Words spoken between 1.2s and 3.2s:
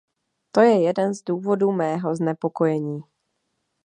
důvodů mého znepokojení.